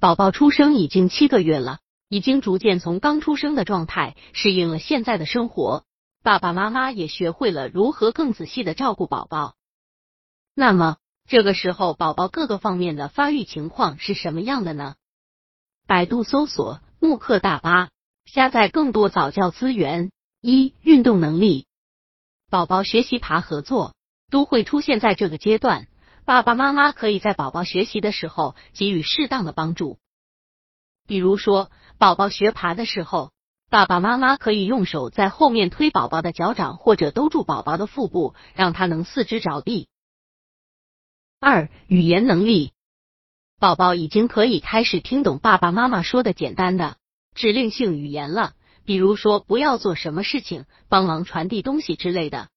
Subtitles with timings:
[0.00, 5.84] 宝宝出生已经七个月了，已经逐渐从刚出生的状态适应了现在的生活，
[6.22, 9.56] 爸爸妈妈也学会了如何更仔细的照顾宝宝。
[10.54, 10.96] 那么
[11.28, 14.94] 这个时候，宝宝各个方面的发育情况是什么样的呢？
[15.86, 17.90] 百度搜索慕课大巴，
[18.24, 20.10] 下载更多早教资源。
[20.40, 21.66] 一、运动能力，
[22.48, 23.94] 宝宝学习爬合作
[24.30, 25.88] 都会出现在这个阶段。
[26.30, 29.98] 爸爸妈妈可以在宝宝学习的时候给予适当的帮助，
[31.08, 33.32] 比如说，宝宝学爬的时候，
[33.68, 39.88] 爸爸妈妈可以用手在后面推宝宝的脚掌，或者兜住宝宝的腹部，让他能四肢着地。
[41.40, 42.74] 二、语言能力，
[43.58, 46.96] 宝宝已经可以开始听懂爸爸妈妈说的简单的
[47.34, 48.52] 指令性语言了，
[48.84, 52.50] 比如说不要做什么事情，帮忙传递东西之类的。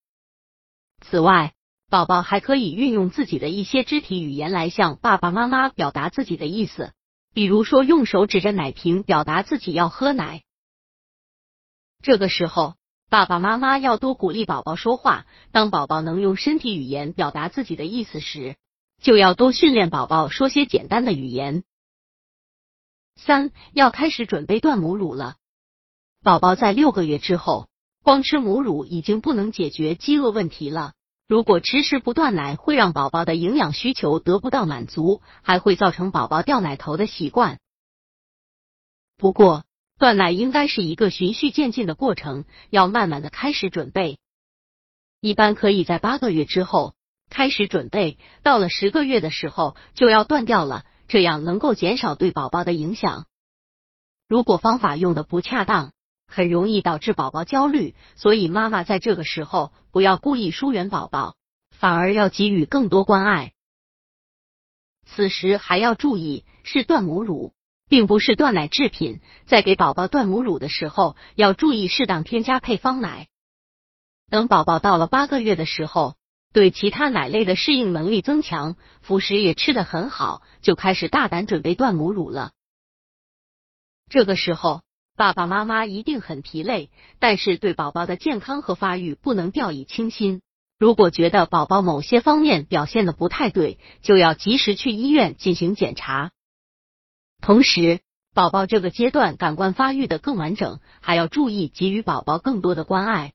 [1.02, 1.55] 此外，
[1.94, 6.92] 宝宝还可以运用自己的一些肢体语言来向爸爸妈妈表达自己的意思，
[7.36, 10.42] 比如说用手指着奶瓶表达自己要喝奶。
[12.02, 12.73] 这个时候，
[13.12, 15.28] 爸爸妈妈要多鼓励宝宝说话。
[15.52, 18.56] 当宝宝能用身体语言表达自己的意思时，
[19.00, 21.64] 就要多训练宝宝说些简单的语言。
[23.17, 25.36] 三要开始准备断母乳了。
[26.23, 27.67] 宝宝在六个月之后，
[28.02, 30.94] 光吃母乳已经不能解决饥饿问题了。
[31.34, 37.58] 如果迟迟不断奶，会让宝宝的营养需求得不到满足，还会造成宝宝掉奶头的习惯。
[39.17, 39.64] 不过，
[39.98, 44.20] 断奶应该是一个循序渐进的过程，要慢慢的开始准备。
[45.22, 46.94] 一般可以在八个月之后
[47.31, 53.26] 开始准备，到了十个月的时候就要断掉了，这样能够减少对宝宝的影响。
[54.28, 55.94] 如果方法用的不恰当，
[56.34, 61.36] 很容易导致宝宝焦虑，所以妈妈在这个时候不要故意疏远宝宝，
[61.70, 63.53] 反而要给予更多关爱。
[65.06, 67.54] 此时还要注意，是断母乳，
[67.88, 69.22] 并不是断奶制品。
[69.45, 73.28] 在给宝宝断母乳的时候，要注意适当添加配方奶。
[74.31, 76.15] 等宝宝到了八个月的时候，
[76.52, 82.54] 对其他奶类的适应能力增强，辅食也吃得很好，就开始大胆准备断母乳了。
[84.10, 84.82] 这个时候。
[85.16, 90.42] 爸爸妈妈一定很疲累，但是对宝宝的健康和发育不能掉以轻心。
[90.80, 96.32] 如果觉得宝宝某些方面表现的不太对，就要及时去医院进行检查。
[97.42, 98.00] 同时，
[98.34, 103.34] 宝宝这个阶段感官发育的更完整，还要注意给予宝宝更多的关爱。